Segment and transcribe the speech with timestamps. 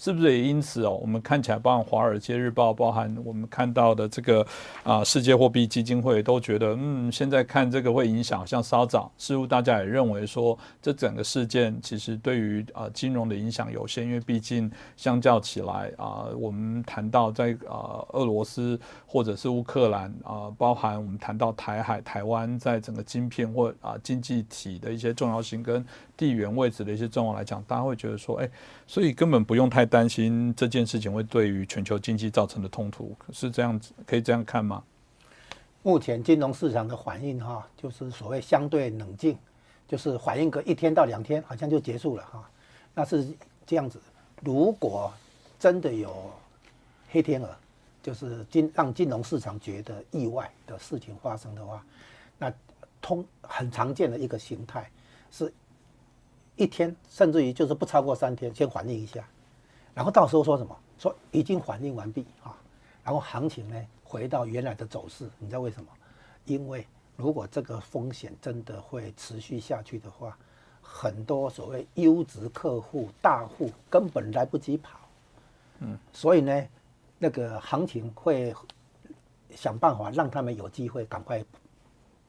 [0.00, 4.46] 是不是也因此哦，我们看起来，包含《华尔街日报》，包含我们看到的这个
[4.82, 25.84] 啊，世界货币基金会都觉得，嗯，现在看这个会影响，像稍早，似乎大家也认为说，这整个事件其实对于啊金融的影响有限，因为毕竟相较起来啊，我们谈到在啊俄罗斯或者是乌克兰啊，包含我们谈到台海、台湾在整个晶片或啊经济体的一些重要性跟
[26.20, 28.50] 地缘位置的一些状况来讲，大家会觉得说，哎，
[28.86, 34.84] 所以根本不用太担心这件事情会对于全球经济造成的冲突，是这样子，可以这样看吗？
[35.82, 39.34] 目前金融市场的反应哈，就是所谓相对冷静，
[39.88, 42.50] 就是反应个一天到两天，好像就结束了哈。
[42.94, 43.26] 那是
[43.64, 43.98] 这样子，
[44.42, 45.10] 如果
[45.58, 46.30] 真的有
[47.08, 47.48] 黑天鹅，
[48.02, 51.82] 就是金让金融市场觉得意外的事情发生的话，
[52.36, 52.52] 那
[53.00, 54.90] 通很常见的一个形态
[55.30, 55.50] 是，
[56.60, 59.26] 一天甚至于就是不超过三天，先反应一下，
[59.94, 60.76] 然后到时候说什么？
[60.98, 62.54] 说已经反应完毕啊，
[63.02, 63.86] 然后行情呢？
[64.04, 65.88] 回到原来的走势，你知道为什么？
[66.44, 66.86] 因为
[67.16, 70.36] 如果这个风险真的会持续下去的话，
[70.82, 74.98] 很多所谓优质客户、大户根本来不及跑，
[75.78, 76.66] 嗯，所以呢，
[77.18, 78.54] 那个行情会
[79.56, 81.42] 想办法让他们有机会赶快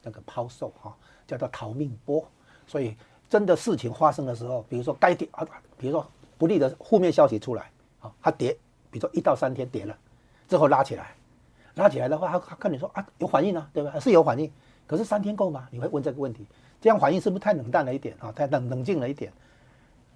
[0.02, 0.96] 那个抛售哈，
[1.26, 2.26] 叫做逃命波。
[2.64, 2.96] 所以
[3.32, 5.42] 真的事情发生的时候，比如说该跌啊，
[5.78, 8.52] 比如说不利的负面消息出来啊，它跌，
[8.90, 9.96] 比如说一到三天跌了
[10.46, 11.14] 之后拉起来。
[11.76, 13.98] 拉起来的话，他他看你说啊，有反应啊，对吧？
[13.98, 14.52] 是有反应，
[14.86, 15.66] 可是三天够吗？
[15.70, 16.46] 你会问这个问题，
[16.78, 18.30] 这样反应是不是太冷淡了一点啊？
[18.32, 19.32] 太冷冷静了一点。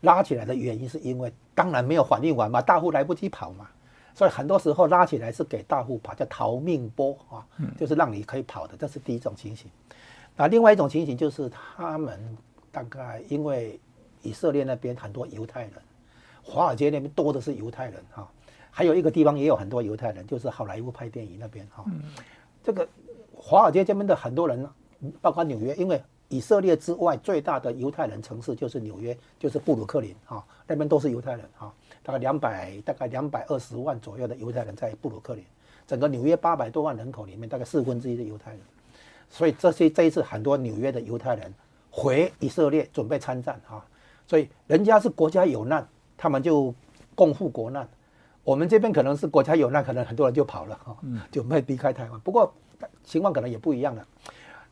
[0.03, 3.67] 拉起来的原因是因为当然没有反应完嘛，大户来不及跑嘛，
[4.13, 7.47] 所以很多时候拉起来是给大户跑，叫逃命波啊，
[7.79, 9.71] 就是让你可以跑的，这是第一种情形。
[10.37, 12.21] 那另外一种情形就是他们
[12.77, 13.81] 大概因为
[14.21, 15.73] 以色列那边很多犹太人，
[16.43, 18.31] 华尔街那边多的是犹太人哈。
[18.71, 21.83] 还有一个地方也有很多犹太人，就是好莱坞拍电影那边哈。
[22.63, 22.87] 这个
[23.35, 24.69] 华尔街这边的很多人，
[25.23, 31.73] 包括纽约，因为以色列之外最大的犹太人城市就是纽约，就是布鲁克林哈，那边都是犹太人哈，
[32.03, 35.43] 大概两百大概两百二十万左右的犹太人在布鲁克林，
[35.87, 38.61] 整个纽约八百多万人口里面，大概四分之一的犹太人，
[39.31, 41.55] 所以这些这一次很多纽约的犹太人
[41.97, 43.81] 回以色列准备参战啊，
[44.27, 46.75] 所以人家是国家有难，他们就
[47.15, 47.89] 共赴国难。
[48.45, 50.95] 我们这边可能是国家有难，可能很多人就跑了哈，
[51.31, 52.21] 就没离开台湾。
[52.21, 52.53] 不过
[53.03, 54.07] 情况可能也不一样了。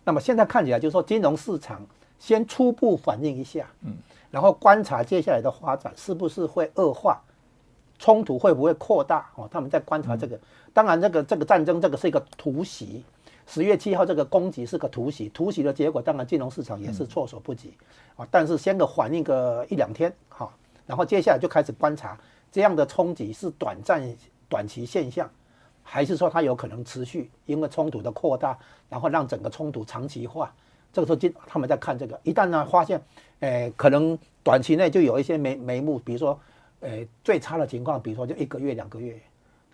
[0.05, 1.81] 那么现在看起来，就是说金融市场
[2.19, 3.97] 先初步反应一下，嗯，
[4.31, 7.23] 然后观察接下来的发展是不是会恶化，
[7.99, 9.49] 冲突会不会扩大哦？
[9.51, 10.39] 他们在观察这个。
[10.75, 13.03] 当然，这个这个战争这个是一个突袭，
[13.47, 17.75] 十月七号这个攻击是个突袭，突袭的结果当然金融市场也是措手不及
[18.16, 18.27] 啊。
[18.31, 20.50] 但是先个反应个一两天哈，
[20.87, 22.19] 然后接下来就开始观察。
[22.50, 24.00] 这样的冲击是短暂、
[24.49, 25.28] 短期现象，
[25.82, 27.28] 还是说它有可能持续？
[27.47, 28.56] 因为冲突的扩大，
[28.88, 30.55] 然后让整个冲突长期化。
[30.93, 33.03] 这个时候，金他们在看这个，一旦呢发现，
[33.41, 36.38] 诶，可能短期内就有一些眉眉目，比如说，
[36.81, 39.21] 诶，最差的情况，比如说就一个月、两个月。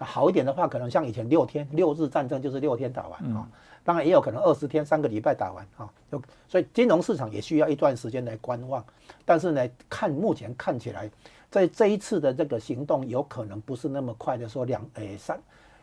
[0.01, 3.47] 那好一点的话，可能像以前六天、六日战争就是六天打完啊。
[3.85, 5.89] 当然也有可能二十天、三个礼拜打完啊。
[6.11, 8.85] 就所以金融市场也需要一段时间来观望。
[9.25, 11.09] 但是呢，看目前看起来。
[11.51, 15.37] 在这一次的这个行动，有可能不是那么快的，说两诶三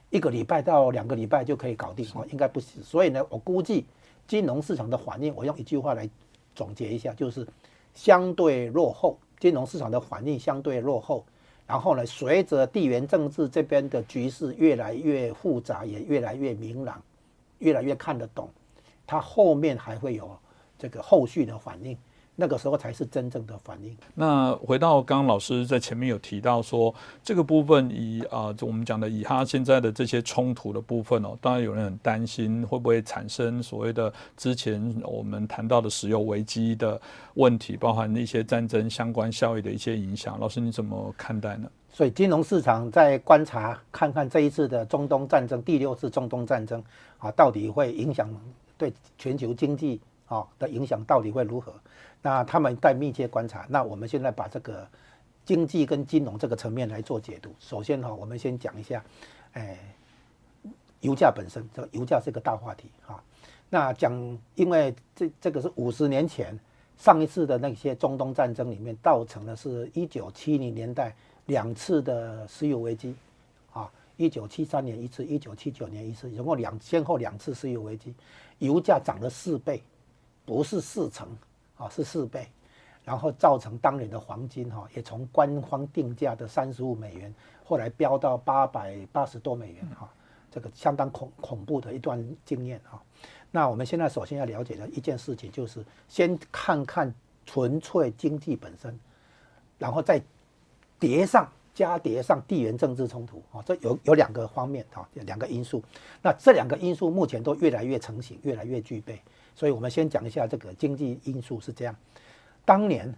[0.10, 2.82] 一个礼拜到两个礼拜就可以搞定哦，应该不是。
[2.82, 3.86] 所以呢，我估计
[4.26, 6.10] 金融市场的反应，我用一句话来
[6.56, 7.46] 总结一下，就是
[7.94, 9.18] 相对落后。
[9.42, 11.26] 金融市场的反应相对落后，
[11.68, 17.02] 然后呢，随着地缘政治这边的局势越来越复杂，也越来越明朗，
[17.60, 18.50] 越来越看得懂，
[19.06, 20.36] 它后面还会有
[20.80, 21.98] 这个后续的反应。
[22.40, 23.98] 那个时候才是真正的反应。
[24.14, 26.94] 那回到刚刚老师在前面有提到说，
[27.24, 37.02] 这个部分以啊，我们讲的以他现在的这些冲突的部分哦，当然有人很担心会不会产生所谓的之前我们谈到的石油危机的
[37.34, 40.40] 问题，包含一些战争相关效益的一些影响。
[40.40, 41.68] 老师你怎么看待呢？
[41.92, 46.84] 所以金融市场在观察看看这一次的中东战争，第六次中东战争
[47.18, 48.30] 啊，到底会影响
[48.78, 51.74] 对全球经济啊的影响到底会如何？
[52.22, 53.66] 那他们在密切观察。
[53.70, 54.88] 那我们现在把这个
[55.46, 57.54] 经济跟金融这个层面来做解读。
[57.60, 59.04] 首先哈，我们先讲一下，
[59.54, 59.78] 哎，
[61.02, 63.24] 油价本身，这个油价是个大话题哈。
[63.70, 64.14] 那讲，
[64.56, 66.58] 因为这这个是五十年前
[66.98, 71.14] 上一次的那些中东战争里面造成的是一九七零年代
[71.46, 73.14] 两次的石油危机
[73.72, 78.14] 啊，一九七三年一次，一九七九年一次，总共两先后两次石油危机，
[78.60, 79.82] 油价涨了四倍，
[80.48, 81.28] 不是四成。
[81.80, 82.48] 啊，是四倍，
[83.04, 87.32] 然后造成当年的黄金哈也从官方定价的三十五美元，
[87.64, 90.12] 后来飙到八百八十多美元哈，
[90.50, 93.00] 这个相当恐恐怖的一段经验哈。
[93.52, 97.14] 那我们现在首先要了解的一件事情就是，先看看
[97.46, 99.00] 纯粹经济本身，
[99.78, 100.20] 然后再
[101.00, 105.84] 叠上加叠上地缘政治冲突啊，这有有两个方面哈，两个因素。
[106.24, 109.22] 那这两个因素目前都越来越成型，越来越具备。
[109.58, 111.96] 所以我们先讲一下这个经济因素是这样。
[112.64, 113.12] 当年，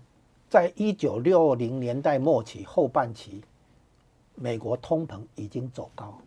[0.49, 3.41] 在一九六零年代末期后半期，
[4.35, 6.17] 美国通膨已经走高。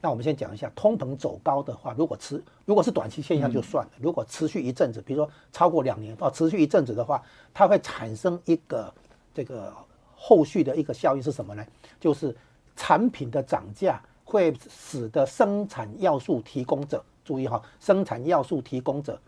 [0.00, 7.22] 那我们先讲一下，通膨走高的话，如果持如果是短期现象就算了，如果持续一阵子，比如说超过两年，哦持续一阵子的话，
[7.54, 8.92] 它会产生一个
[9.32, 9.72] 这个
[10.16, 11.64] 后续的一个效应是什么呢？
[12.00, 12.36] 就是
[12.74, 19.20] 产品的涨价会使得生产要素提供者注意哈，生产要素提供者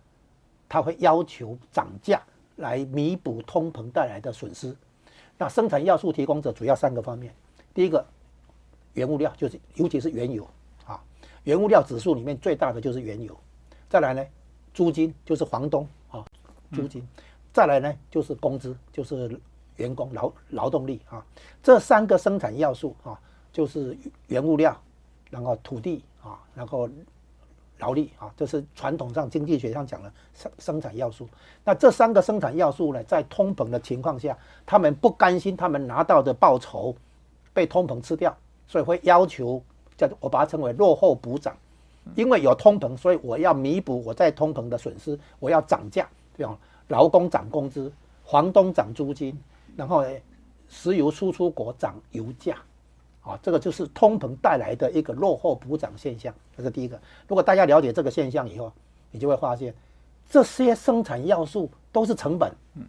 [0.69, 2.21] 他会要求涨价。
[2.59, 4.77] 来弥补通膨带来的损失。
[5.37, 7.33] 那生产要素提供者主要三个方面：
[7.73, 8.05] 第一个，
[8.95, 10.45] 原物料，就是尤其是原油
[10.85, 11.01] 啊，
[11.45, 13.39] 原物料指数里面最大的就是原油。
[13.89, 14.27] 再来呢，
[14.75, 16.25] 租金就是房东啊，
[16.73, 17.07] 租金。
[17.53, 19.41] 再来呢，就是工资，就是
[19.77, 21.25] 员工劳劳动力啊。
[21.63, 23.21] 这三个生产要素啊，
[23.53, 24.77] 就是原物料，
[25.31, 26.91] 然后土地啊，然后。
[27.79, 31.29] 劳力啊，这是传统上经济学上讲的生生产要素。
[31.65, 34.37] 那这三个生产要素呢，在通膨的情况下，
[34.67, 36.95] 他们不甘心他们拿到的报酬
[37.53, 38.37] 被通膨吃掉，
[38.67, 39.63] 所以会要求
[39.97, 41.57] 叫我把它称为落后补涨。
[42.15, 46.59] 因为有通膨，所以我要弥补我在通膨的损失，我要涨价，对吧？
[46.89, 47.93] 劳工涨工资，
[48.25, 49.39] 房东涨租金，
[49.77, 50.03] 然后
[50.69, 52.57] 石油输出国涨油价。
[53.29, 56.99] 啊，这个就是通膨带来的一个落后补涨现象，这是第一个。
[57.27, 58.73] 如果大家了解这个现象以后，
[59.11, 59.75] 你就会发现，
[60.31, 62.83] 这些生产要素都是成本，嗯，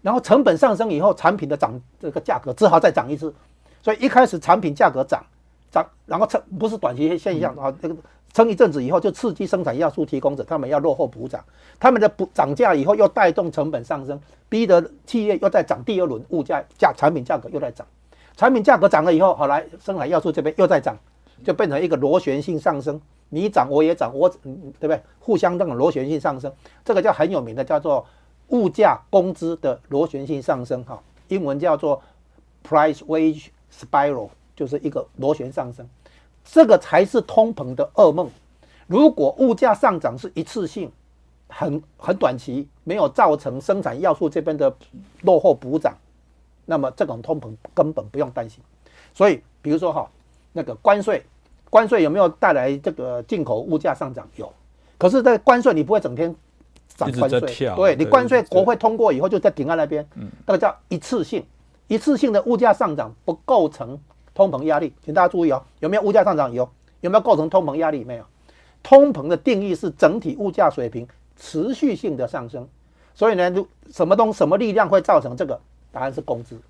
[0.00, 3.34] 然后成本上升以后，产品的涨这个价格只好再涨一次，
[3.82, 5.22] 所以一开始产品价格涨
[5.70, 7.94] 涨，然后撑不是短期现象啊，这个
[8.32, 11.44] 撑一阵子以后就刺激生产要素提供者他们要落后补涨，
[11.78, 17.86] 他们的补涨价以后又带动成本上升，逼得企业又在涨第二轮物价价产品价格又在涨。
[18.36, 20.96] 产品价格涨了以后，好来生产要素这边又在涨，
[21.44, 23.00] 就变成一个螺旋性上升。
[23.30, 25.00] 你涨我也涨，我嗯对不对？
[25.18, 26.52] 互相这种螺旋性上升，
[26.84, 28.04] 这个叫很有名的，叫做
[28.48, 30.84] 物价工资的螺旋性上升。
[30.84, 32.00] 哈，英文叫做
[32.68, 35.88] price wage spiral，就是一个螺旋上升。
[36.44, 38.28] 这个才是通膨的噩梦。
[38.86, 40.92] 如果物价上涨是一次性，
[41.48, 44.72] 很很短期，没有造成生产要素这边的
[45.22, 45.96] 落后补涨。
[46.66, 48.62] 那么这种通膨根本不用担心，
[49.12, 50.08] 所以比如说哈，
[50.52, 51.22] 那个关税，
[51.68, 54.26] 关税有没有带来这个进口物价上涨？
[54.36, 54.52] 有，
[54.96, 56.34] 可是在关税你不会整天
[56.96, 60.06] 涨关税，对你关税国会通过以后就在顶在那边，
[60.46, 61.44] 那个叫一次性，
[61.88, 63.98] 一次性的物价上涨不构成
[64.32, 66.52] 通膨压力，请大家注意哦，有没有物价上涨？
[66.52, 66.68] 有，
[67.00, 68.04] 有没有构成通膨压力？
[68.04, 68.24] 没有，
[68.82, 71.06] 通膨的定义是整体物价水平
[71.36, 72.66] 持续性的上升，
[73.14, 75.60] 所以呢，就什么东什么力量会造成这个？
[75.94, 76.60] 答案是工资，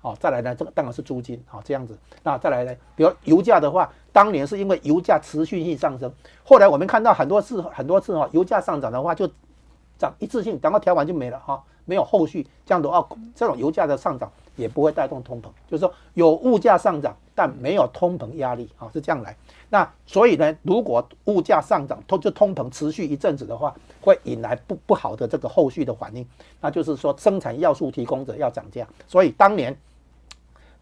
[0.00, 1.96] 好，再来呢，这个当然是租金，好，这样子。
[2.24, 6.12] 那再来呢，比如油价的话，当年是因为油价持续性上升，
[6.42, 9.30] 后来我们看到很多次很多次哈，油价上涨的话就
[9.96, 19.36] 涨一次性，然后调完就没了哈，没有后续，这样的话，这种油价的上涨也不会带动通膨，就是说有物价上涨，但没有通膨压力，啊，是这样来。
[19.68, 26.24] 那所以呢，如果物价上涨，通就通膨持续一阵子的话，会引来不不好的这个后续的反应。
[26.60, 28.86] 那就是说，生产要素提供者要涨价。
[29.08, 29.76] 所以当年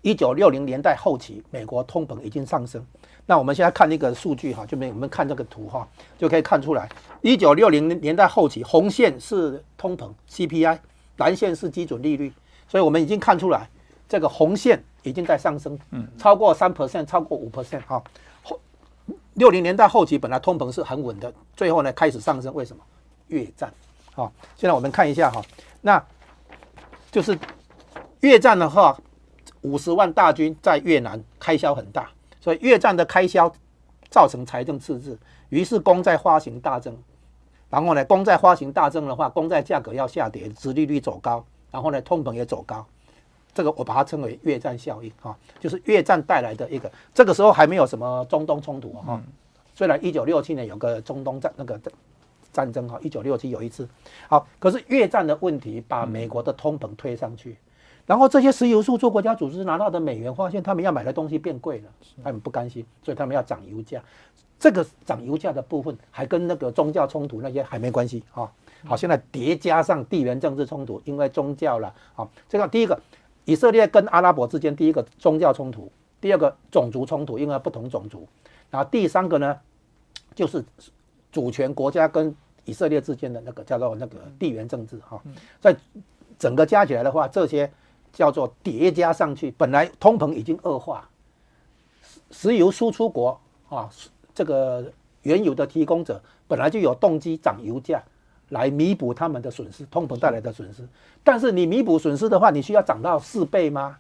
[0.03, 2.85] 一九六零年代后期，美国通膨已经上升。
[3.25, 5.89] 那我们现在看那个数据哈，就没我们看这个图哈，
[6.19, 6.89] 就可以看出来，
[7.23, 10.79] 一九六零年代后期，红线是通膨 CPI，
[11.17, 12.31] 蓝线是基准利率。
[12.73, 13.69] 所以我们已经看出来，
[14.09, 18.03] 这个红线已经在上升，嗯，超过三 percent，超过五 percent 哈。
[19.35, 22.83] 六零年代后期，本来通膨是很稳的，最后呢开始上升，为什么？
[23.27, 23.71] 越战，
[24.15, 25.43] 好，现在我们看一下哈，
[25.83, 26.03] 那
[27.11, 27.39] 就是
[28.21, 28.99] 越战的话，
[29.61, 32.09] 五十万大军在越南开销很大，
[32.41, 33.53] 所以越战的开销
[34.09, 35.19] 造成财政赤字，
[35.51, 36.97] 于是公债发行大增，
[37.69, 42.87] 然后呢，公债发行大增的话，公债价格要下跌，殖利率走高，然后呢，通膨也走高。
[43.55, 49.21] 这个我把它称为越战效应哈，就是越战带来的一个，这个时候还没有什么中东冲突哈，
[49.75, 51.79] 虽然一九六七年有个中东战那个
[52.51, 53.87] 战争哈，一九六七有一次，
[54.27, 57.59] 好，可是越战的问题把美国的通膨推上去，
[58.07, 61.91] 然后这些石油输出国家组织拿到的美元，发现他们要买的东西变贵了，
[62.25, 64.03] 他们不甘心，所以他们要涨油价，
[64.59, 68.51] 这个涨油价的部分还跟那个宗教冲突那些还没关系啊，
[68.85, 73.01] 好，现在叠加上地缘政治冲突，因为宗教了，好，这个第一个，
[73.45, 78.27] 以色列跟阿拉伯之间第一个宗教冲突，第二个种族冲突，因为不同种族，
[78.71, 79.59] 然后第三个呢，
[80.35, 80.65] 就是
[81.31, 82.35] 主权国家跟
[82.65, 85.21] 以色列之间的那个叫做那个地缘政治哈，
[85.61, 85.77] 在
[86.39, 87.71] 整个加起来的话，这些
[88.13, 91.09] 叫做叠加上去，本来通膨已经恶化，
[92.31, 93.89] 石油输出国啊，
[94.35, 98.03] 这个原油的提供者本来就有动机涨油价
[98.53, 100.87] 来弥补他们的损失，通膨带来的损失。
[101.25, 103.99] 但是你弥补损失的话，你需要涨到四倍吗？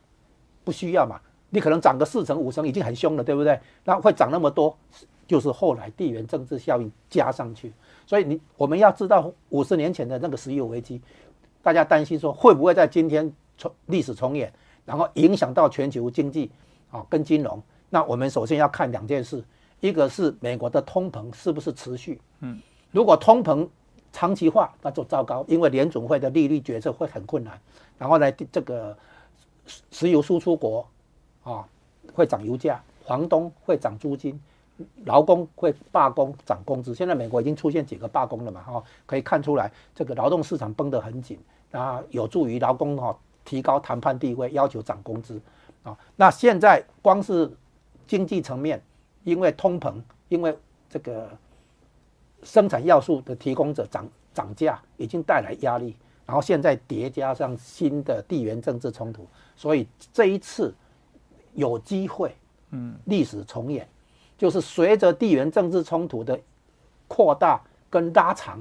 [0.62, 1.18] 不需要嘛，
[1.50, 3.58] 你可能涨个四成五成已经很凶了，对不对？
[3.84, 4.76] 那会涨那么多，
[5.26, 7.72] 就是后来地缘政治效应加上去。
[8.06, 11.00] 所以你我们要知道五十年前的那个石油危机，
[11.62, 14.52] 大家担心说会不会在今天重历史重演，
[14.84, 16.50] 然后影响到全球经济
[16.90, 17.60] 啊跟金融？
[17.88, 19.42] 那我们首先要看两件事，
[19.80, 22.20] 一个是美国的通膨是不是持续？
[22.40, 23.66] 嗯，如果通膨
[24.12, 27.58] 长期化，那就糟糕，因为联总会的利率决策会很困难。
[27.98, 28.96] 然后呢，这个
[29.90, 30.86] 石油输出国
[31.42, 31.66] 啊
[32.14, 34.40] 会涨油价，房东会涨租金。
[35.04, 38.62] 劳工会罢工涨工资，现在美国已经出现几个罢工了嘛？
[38.62, 41.38] 哈，可以看出来这个劳动市场绷得很紧
[41.70, 45.40] 啊，有助于劳工哈提高谈判地位，要求涨工资
[45.84, 45.96] 啊。
[46.16, 47.48] 那现在光是
[48.08, 48.82] 经济层面，
[49.22, 49.94] 因为通膨，
[50.28, 50.56] 因为
[50.88, 51.30] 这个
[52.42, 55.96] 生产要素的提供者涨涨价，已经带来压力，
[56.26, 60.74] 然后现在叠加上新的地缘政治冲突，所以这一次
[61.54, 62.34] 有机会，
[62.70, 63.88] 嗯，历史重演。
[64.38, 66.36] 就是随着地缘政治冲突的
[67.06, 68.60] 扩大跟拉长，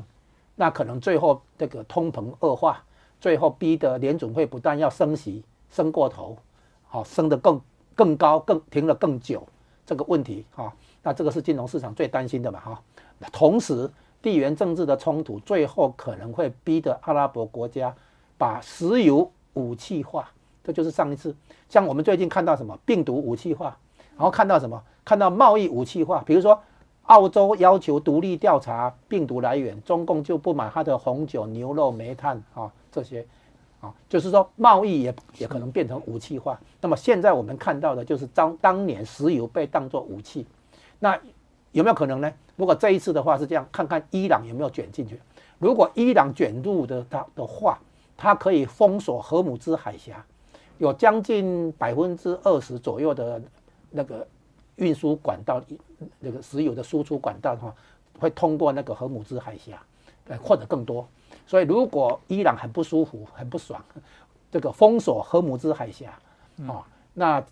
[0.56, 2.84] 那可能最后这个通膨恶化，
[3.20, 6.38] 最后逼得联准会不但要升息升过头，
[6.88, 7.60] 好升得更
[7.96, 9.42] 更高更停了更久
[9.84, 10.72] 这个问题哈，
[11.02, 12.84] 那这个是金融市场最担心的嘛哈。
[13.32, 13.90] 同时
[14.22, 17.94] 地缘政治的冲突最后可能会逼得阿拉伯国家
[18.38, 20.30] 把石油武器化，
[20.64, 21.36] 这就是上一次
[21.70, 23.78] 像我们最近看到什么病毒武器化，
[24.16, 24.82] 然后看到什么？
[25.04, 26.62] 看到贸易武器化，比如说
[27.08, 33.26] 澳洲要求独立调查病毒来源，中共就不买它的红酒、牛肉、煤炭啊这些，
[33.82, 36.60] 啊，就是说贸易也也可能变成武器化。
[36.80, 40.46] 那么现在我们看到的就是当当年石油被当作武器，
[41.00, 41.20] 那
[41.72, 42.32] 有没有可能呢？
[42.56, 45.20] 如果这一次的话是这样，看看伊朗有没有卷进去。
[45.60, 47.80] 如果伊朗卷入的它的话，
[48.16, 50.26] 它可以封锁荷姆兹海峡，
[50.78, 53.42] 有将近百分之二十左右的
[53.90, 54.28] 那个。
[54.78, 55.62] 运输管道，
[56.20, 57.76] 那个石油的输出管道的话，
[58.18, 59.80] 会通过那个荷姆兹海峡，
[60.28, 61.08] 呃，或者更多。
[61.46, 63.84] 所以，如果伊朗很不舒服、很不爽，
[64.50, 66.18] 这个封锁荷姆兹海峡，
[66.68, 66.82] 啊，
[67.14, 67.44] 那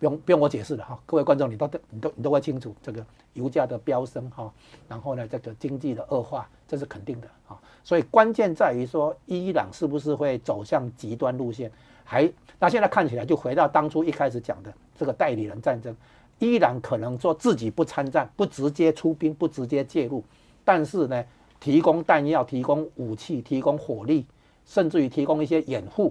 [0.00, 3.04] 不用不用我解释了哈，各位观众，你都你都你都会清楚，这个
[3.34, 4.50] 油价的飙升哈，
[4.88, 7.60] 然后呢，这个经济的恶化，这是肯定的啊。
[7.84, 11.70] 所以关键在于说，伊朗是不是会走向极端路线？
[12.02, 12.28] 还
[12.58, 15.94] 那现在看起来就回到当初一开始讲的这个代理人战争，
[16.38, 20.24] 伊朗可能说自己不参战，不直接出兵，不直接介入，
[20.64, 21.22] 但是呢，
[21.60, 24.24] 提供弹药、提供武器、提供火力，
[24.64, 26.10] 甚至于提供一些掩护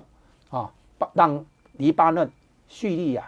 [0.51, 0.72] 啊，
[1.13, 1.43] 让
[1.74, 2.31] 黎巴嫩、
[2.67, 3.27] 叙利亚，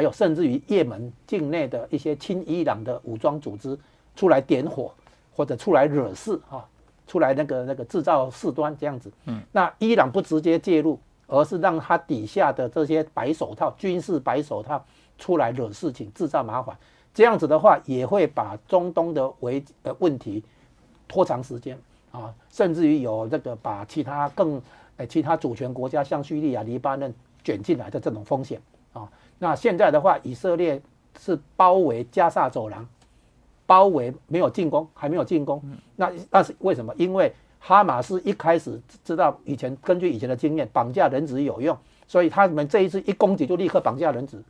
[0.00, 3.78] 还有甚至于也门境内的一些亲伊朗的武装组织
[4.16, 4.90] 出来点火，
[5.36, 6.66] 或者出来惹事啊，
[7.06, 9.12] 出来那个那个制造事端这样子。
[9.26, 10.98] 嗯，那伊朗不直接介入。
[11.32, 14.84] 而是让他底下的这些白手套、军事白手套
[15.16, 16.76] 出来惹事情、制造麻烦，
[17.14, 20.42] 这样子的话也会把中东的危呃问题
[21.06, 21.78] 拖长时间
[22.10, 24.60] 啊，甚至于有这个把其他更
[24.96, 27.14] 呃其他主权国家像叙利亚、黎巴嫩
[27.44, 28.60] 卷进来的这种风险
[28.92, 29.08] 啊。
[29.40, 30.80] 那现在的话，以色列
[31.18, 32.86] 是包围加萨走廊，
[33.66, 35.60] 包围没有进攻，还没有进攻。
[35.96, 36.94] 那那是为什么？
[36.96, 44.42] 因为哈马斯一开始知道以前根据以前的经验，绑架人质有用，所以他们这一次一攻击就立刻绑架人质，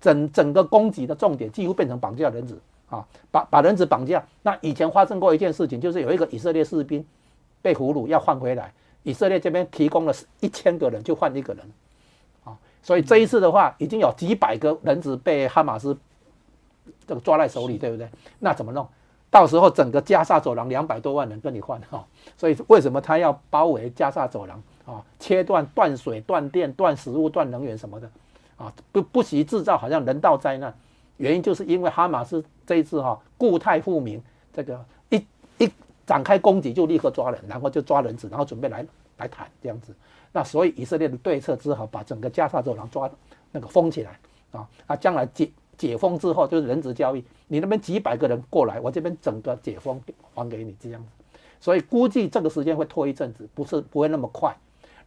[0.00, 4.24] 整整个攻击的重点几乎变成绑架人质啊，把把人质绑架。
[4.42, 7.04] 那以前发生过一件事情，就是有一个以色列士兵
[7.60, 11.66] 被俘虏要换回来，以色列这边提供了一千个人就换一个人啊，
[12.82, 15.96] 所以这一次的话已经有几百个人质被哈马斯
[17.06, 18.08] 这个抓在手里，对不对？
[18.38, 18.86] 那怎么弄？
[19.30, 22.06] 到时候整个加沙走廊两百多万人跟你换哈，
[22.36, 25.04] 所以为什么他要包围加沙走廊啊？
[25.18, 28.10] 切断断水、断电、断食物、断能源什么的
[28.56, 28.72] 啊？
[28.90, 30.74] 不不惜制造好像人道灾难，
[31.18, 35.22] 原因就是因为哈马斯这一次哈固态复明，这个一
[35.58, 35.70] 一
[36.06, 38.86] 展开攻击就立刻抓人，然后就抓人质，然后准备来
[39.18, 39.94] 来谈这样子。
[40.32, 43.10] 那所以以色列的对策只好把整个加沙走廊抓
[43.50, 44.18] 那个封起来
[44.52, 47.24] 啊，那将来解解封之后就是人质交易。
[47.46, 50.00] 你那边几百个人过来，我这边整个解封
[50.34, 54.54] 还给你这样子，所以估计这个时间会拖一阵子，不是不会那么快。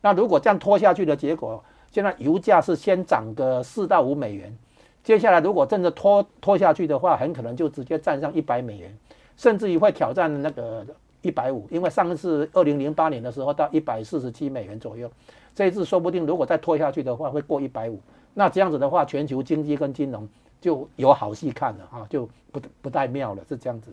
[0.01, 4.57] 那如果这样拖下去的结果，现在油价是先涨个四到五美元，
[5.03, 8.97] 接下来如果真的拖拖下去的话，很可能就直接站上一百美元，
[9.37, 10.83] 甚至于会挑战那个
[11.21, 15.11] 一百五，因为上一次二零零八年的时候到一百四十七美元左右，
[15.53, 17.99] 这一次说不定如果再拖下去的话，会过一百五。
[18.33, 20.27] 那这样子的话，全球经济跟金融
[20.59, 23.91] 就有好戏看了啊，就不不太妙了，是这样子。